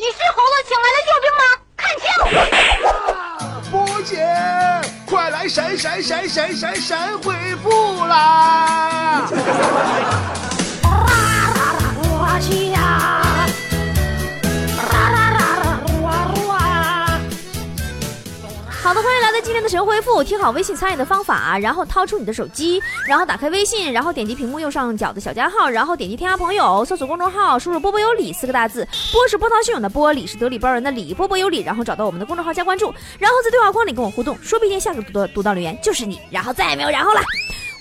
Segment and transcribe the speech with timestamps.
[0.00, 1.42] 你是猴子请来的救兵吗？
[1.76, 2.06] 看清！
[3.68, 4.14] 波姐，
[5.04, 9.28] 快来闪闪闪闪闪闪恢复啦！
[18.88, 20.24] 好的，欢迎来到今天的神回复。
[20.24, 28.88] 听好微信参与的方法，然后掏出你的手机，然后打开微信，然后点击屏幕右上角的小加号，然后点击添加朋友，搜索公众号，输入“波波有理”四个大字。
[29.12, 32.86] 波是波涛汹涌的波，理是得理包人的理，波波有理，然后找到我们的公众号加关注，
[33.18, 37.20] 然后在对话框里跟我互动，说不定下个读到读到留言就是你，然后再也没有然后了。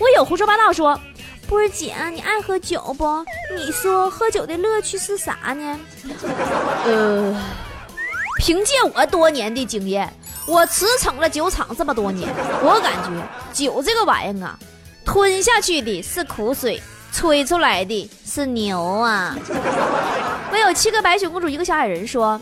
[0.00, 1.00] 我有胡说八道说，
[1.46, 3.24] 波儿姐，你爱喝酒不？
[3.56, 5.78] 你说喝酒的乐趣是啥呢？
[6.84, 7.32] 呃，
[8.40, 10.12] 凭借我多年的经验。
[10.46, 12.28] 我驰骋了酒厂这么多年，
[12.62, 13.10] 我感觉
[13.52, 14.58] 酒这个玩意儿啊，
[15.04, 16.80] 吞下去的是苦水，
[17.12, 19.36] 吹出来的是牛啊！
[20.52, 22.40] 我有七个白雪公主，一个小矮人说：“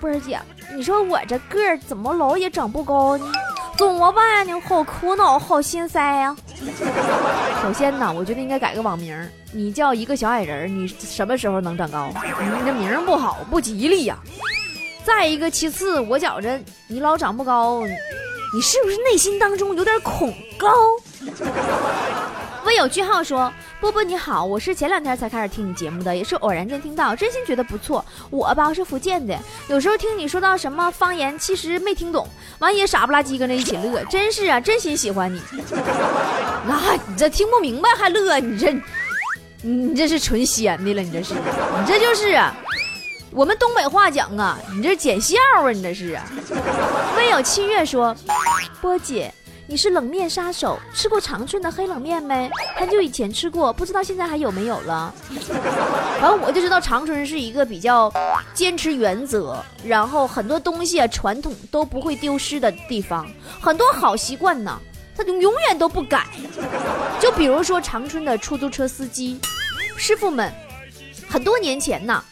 [0.00, 0.40] 波儿姐，
[0.74, 3.30] 你说我这个儿怎么老也长不高呢？
[3.76, 4.58] 怎么办呢？
[4.66, 6.34] 好苦恼，好心塞呀！”
[7.62, 12.10] 首先呢，我觉得应该改个网名，你叫一个小矮人，你什么时候能长高？
[12.14, 14.18] 你这名不好，不吉利呀。
[15.04, 17.82] 再一个，其次，我觉着你老长不高，
[18.54, 20.68] 你是不是内心当中有点恐高？
[22.66, 28.04] 微有句号说：“波波你好，我是前两天才开始听你节目的，也是偶然间听到，真心觉得不错。
[28.28, 29.36] 我吧是福建的，
[29.68, 32.28] 有时候听你说到什么方言，其实没听懂，
[32.58, 35.40] 完也傻不拉几跟着一起乐，真是啊，真心喜欢你。
[36.68, 38.78] 那你这听不明白还乐，你这，
[39.62, 42.54] 你这是纯闲的了，你这是，你这就是啊。”
[43.32, 46.26] 我们东北话讲啊，你这捡笑啊，你这是啊。
[47.16, 48.14] 微有七月说，
[48.80, 49.32] 波姐，
[49.68, 52.50] 你是冷面杀手，吃过长春的黑冷面没？
[52.76, 55.14] 很久以前吃过，不知道现在还有没有了。
[56.20, 58.12] 反正我就知道长春是一个比较
[58.52, 64.76] 坚持原则，然后很多东西啊传统都不会丢失的地方，很多好习惯呢，
[65.16, 66.26] 他就永远都不改。
[67.20, 69.40] 就比如说长春的出租车司机
[69.96, 70.52] 师傅们，
[71.28, 72.24] 很多年前呢。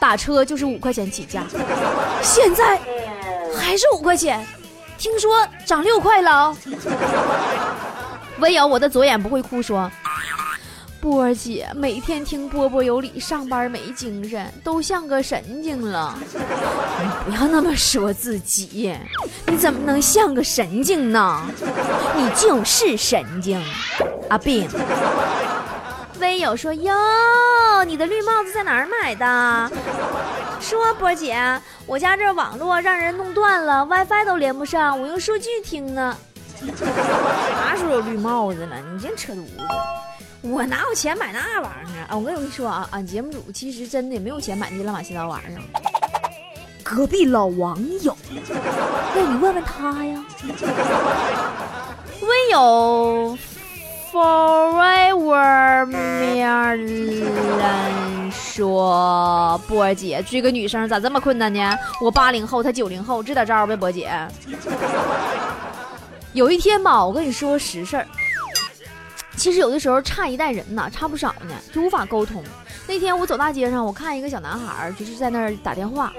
[0.00, 1.44] 打车就是五块钱起价，
[2.22, 2.80] 现在
[3.56, 4.44] 还是五块钱，
[4.98, 6.56] 听说涨六块了。
[8.38, 9.90] 唯有我的左眼不会哭，说
[11.00, 16.18] 波儿姐每天听波波有理，上班没精神，都像个神经了。
[17.02, 18.94] 你不要那么说自己，
[19.46, 21.42] 你怎么能像个神经呢？
[22.16, 23.62] 你就是神经，
[24.28, 24.68] 阿病。
[26.20, 26.94] 微友说哟，
[27.86, 29.70] 你的绿帽子在哪儿买的？
[30.60, 31.36] 说波姐，
[31.86, 36.16] 我家这网络让人弄断了，WiFi 都连不上，我用数据听呢。
[37.64, 38.76] 啥时候有绿帽子了？
[38.92, 39.52] 你真扯犊子！
[40.42, 42.16] 我哪有钱买那玩意儿啊？
[42.16, 45.62] 我跟你说啊，俺节目组其实真的没有钱买那些乱七八糟玩意儿。
[46.82, 48.14] 隔壁老王有，
[49.14, 50.22] 那你问问他呀。
[52.20, 53.38] 微友。
[54.12, 54.59] ，for
[56.76, 61.78] 人说：“波姐追个女生咋这么困难呢？
[62.00, 64.10] 我八零后，她九零后，支点招呗，波姐。
[66.32, 68.06] 有一天吧，我跟你说实事儿。
[69.36, 72.44] 其实有的时候差一代人呢，差不少呢，就无法沟通。
[72.86, 76.12] 那天我走大街上，我看一个小男孩，就是在那儿打电话，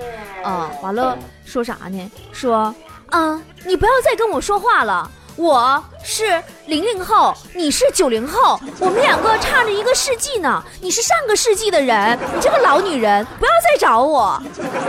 [0.44, 2.12] 啊，完了说啥呢？
[2.32, 2.74] 说
[3.10, 10.64] 啊，你不要再跟我说话了。”我是零零后，你是九零后，我们两个差着一个世纪呢。
[10.82, 14.42] 你是上个世纪的人，你这个老女人，不要再找我。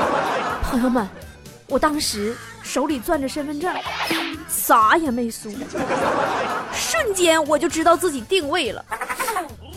[0.63, 1.09] 朋友们，
[1.69, 3.75] 我当时手里攥着身份证，
[4.49, 5.51] 啥也没说，
[6.75, 8.85] 瞬间我就知道自己定位了，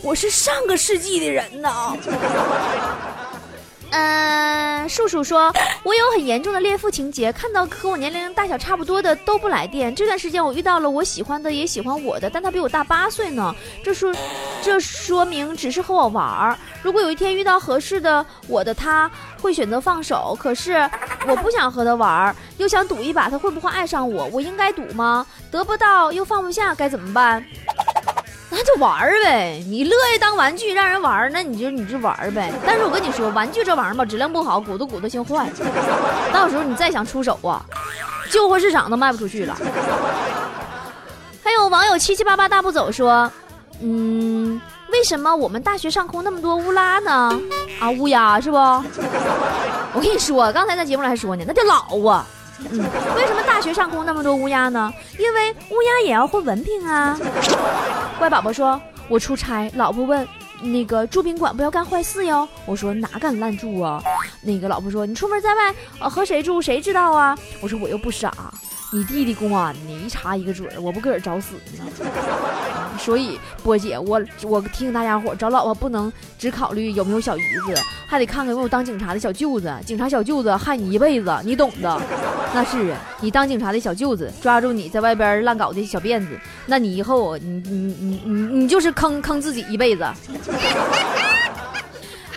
[0.02, 1.96] 我是上个世纪的人呢。
[3.90, 5.52] 嗯，叔叔说，
[5.82, 9.94] 我有很严重的恋父情节，看到和我年龄大小差不多的都不来电。
[9.94, 13.54] 这段时间我遇到了我喜欢的，也喜欢我的，但他比我大八岁呢。
[13.84, 14.12] 这说，
[14.62, 16.58] 这说明只是和我玩儿。
[16.82, 19.10] 如果有一天遇到合适的我的，他
[19.40, 20.36] 会选择放手。
[20.38, 20.88] 可是
[21.26, 24.26] 我不想和他玩儿，又想赌一把他会不会爱上我。
[24.26, 25.24] 我应该赌吗？
[25.50, 27.44] 得不到又放不下，该怎么办？
[28.58, 32.50] 那就玩儿呗，你乐意当玩具让人玩儿，那你就你就玩儿呗。
[32.66, 35.46] 但是我跟你说，玩具这玩意儿吧，质量不好，鼓捣鼓捣性坏，
[36.32, 37.62] 到时候你再想出手啊，
[38.30, 39.54] 旧货市场都卖不出去了。
[41.44, 43.30] 还有网友七七八八大步走说，
[43.82, 44.58] 嗯，
[44.90, 47.38] 为什么我们大学上空那么多乌拉呢？
[47.78, 48.56] 啊，乌鸦是不？
[49.92, 52.26] 我跟你说，刚才在节目里还说呢，那叫老啊。
[52.58, 52.78] 嗯，
[53.14, 54.90] 为什么大学上空那么多乌鸦呢？
[55.18, 57.14] 因为乌鸦也要混文凭啊。
[58.18, 60.26] 乖宝宝说：“我出差，老婆问，
[60.62, 64.02] 那个住宾馆不要干坏事哟。”我说：“哪敢乱住啊？
[64.40, 68.32] 那个老婆说：“你出门在外，呃，和谁住谁知道啊？”我说：“我又不傻，
[68.90, 71.84] 你弟弟公安呢，一查一个准，我不搁这找死呢。”
[73.06, 79.72] 所以波姐，我我提醒大家伙，找老婆不能只考虑有没有小姨子，还得看看有没有当警察的小舅子。
[79.86, 82.02] 警察小舅子害你一辈子，你懂的。
[82.52, 86.36] 那是啊，你当警察的小舅子抓住你在外边乱搞的小辫子，
[86.66, 90.04] 那你以后你你你你你就是坑坑自己一辈子。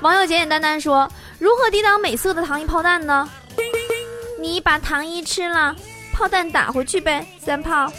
[0.01, 3.27] 网友简简单单说：如何抵挡美色的糖衣炮弹呢？
[4.39, 5.75] 你把糖衣吃了，
[6.13, 7.91] 炮弹打回去呗，三炮。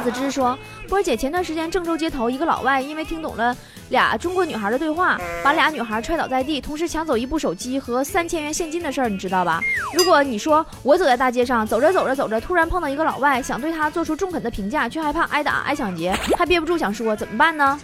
[0.00, 0.58] 子之说：
[0.88, 3.56] 波姐，前段时间郑州街头一个老外因为听懂了
[3.90, 9.62] 俩中国女孩的对话，把俩女孩踹倒在地，同时抢走一部手机和三千元现金的事儿，你知道吧？
[9.94, 17.78] 如果你说我走在大街上，走着走着走着，突然碰到一个老外，想对他做出中肯的评价，却害怕挨打挨抢劫，还憋不住想说，怎么办呢？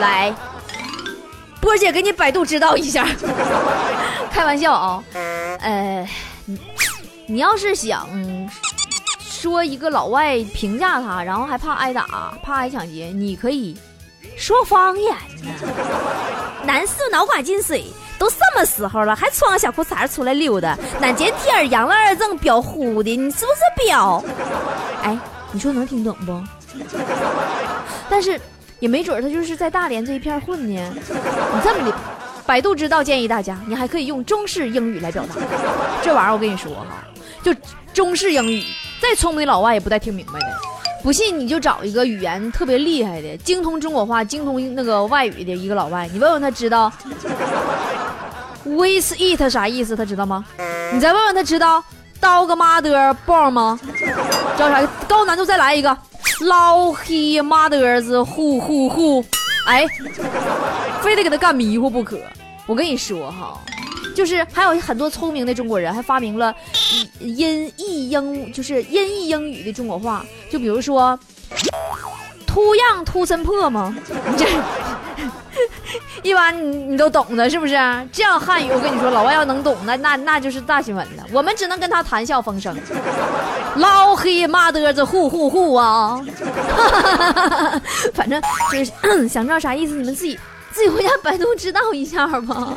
[0.00, 0.34] 来。
[1.60, 3.06] 波姐给你百度指导一下，
[4.30, 5.02] 开玩笑啊，
[5.60, 6.06] 呃，
[6.44, 6.58] 你
[7.26, 8.06] 你要是想
[9.44, 13.76] 说一个老外评价他，然后还怕挨打、怕挨抢劫，你可以
[14.38, 15.50] 说方言呢。
[16.64, 17.84] 男士脑瓜进水，
[18.18, 20.78] 都什么时候了，还穿个小裤衩出来溜达？
[20.98, 24.24] 那今天养了二正彪呼的，你是不是彪？
[25.02, 25.18] 哎，
[25.52, 26.42] 你说能听懂不？
[28.08, 28.40] 但是。
[28.80, 30.94] 也没准他就是在大连这一片混呢。
[30.94, 31.96] 你这么的，
[32.44, 35.34] 百度知道建议大家，你还可以用中式英语来表达。
[36.02, 37.02] 这玩意儿我跟你说哈，
[37.42, 37.54] 就
[37.94, 38.62] 中式英语，
[39.04, 40.46] 再聪明的老外也不带听明白的。
[41.02, 46.90] 不信你就找一个语言特别厉害的，精通中国话、精通那个外语的一个老外，你问问他知道
[48.64, 50.42] with it 啥意思，他知道吗？
[50.90, 51.84] 你再问问他知道
[52.18, 53.78] dog mother born 吗？
[54.56, 54.86] 知道啥？
[55.06, 55.94] 高难度再来一个。
[56.40, 59.24] 老黑妈的子，呼呼呼！
[59.66, 59.86] 哎，
[61.02, 62.18] 非得给他干迷糊不可。
[62.66, 63.60] 我跟你说哈，
[64.16, 66.52] 就是还有很多聪明的中国人还发明了
[67.20, 70.24] 音译英，就是音译英语的中国话。
[70.50, 71.18] 就比如说，
[72.46, 73.94] 秃样秃森破吗？
[74.30, 74.46] 你这。
[76.22, 77.74] 一般你你都懂的，是不是？
[78.10, 81.24] 这样汉语，我跟你说，老外要能懂，那那那就是大新闻了。
[81.32, 82.74] 我们只能跟他谈笑风生。
[83.76, 86.20] 老黑妈的子，呼呼呼啊！
[88.14, 88.40] 反正
[88.72, 88.92] 就是
[89.28, 90.38] 想知道啥意思，你们自己
[90.72, 92.74] 自己回家百度知道一下吧。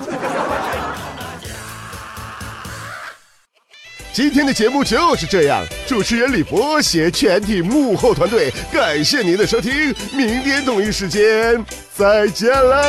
[4.17, 11.63] 今天的节目就是这样，主持人李博携全体幕后团队，感谢您的收听，明天同一时间
[11.95, 12.83] 再见了。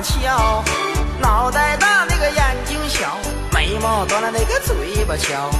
[0.00, 0.77] 翘，脑
[3.98, 5.50] 眉毛短了那个嘴巴翘，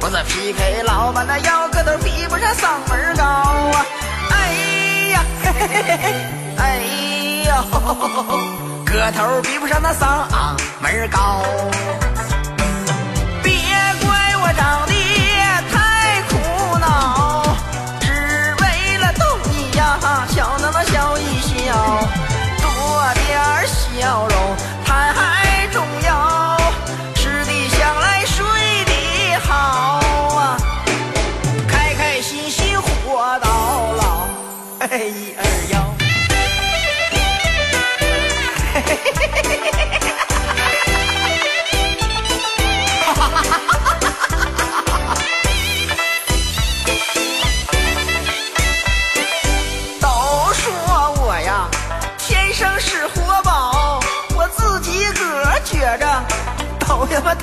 [0.00, 3.84] 我这 PK 老板的腰个都比不上嗓门高啊！
[4.30, 4.52] 哎
[5.10, 6.14] 呀，嘿嘿嘿嘿，
[6.56, 6.62] 哎
[7.46, 7.50] 呦，
[8.84, 10.28] 个头比不上那嗓
[10.80, 11.42] 门高，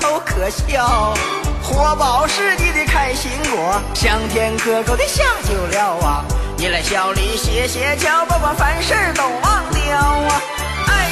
[0.08, 1.14] 都可笑，
[1.62, 6.24] 活宝是你的开心果，香甜可口的香酒料啊！
[6.56, 10.42] 你来笑里歇歇脚，把我烦事都忘掉啊！
[10.88, 11.10] 哎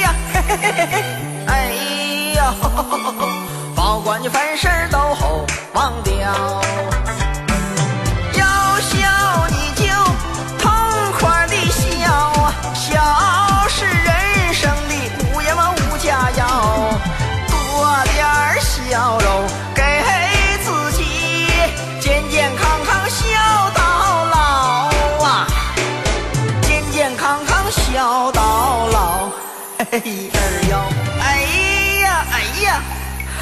[0.00, 1.04] 呀，嘿嘿嘿嘿，
[1.48, 1.52] 哎
[2.34, 2.54] 呀，
[3.76, 4.98] 保管你凡事都
[5.74, 6.32] 忘掉。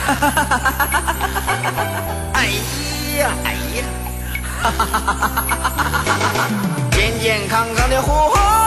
[2.35, 2.47] 哎
[3.19, 3.79] 呀，哎呀，
[6.93, 8.58] 健健康康的活。